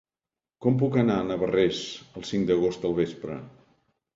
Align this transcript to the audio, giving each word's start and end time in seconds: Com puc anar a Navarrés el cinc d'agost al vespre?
Com 0.65 0.77
puc 0.83 0.95
anar 1.01 1.17
a 1.23 1.27
Navarrés 1.27 1.81
el 2.21 2.27
cinc 2.31 2.49
d'agost 2.51 2.89
al 2.91 2.99
vespre? 3.03 3.37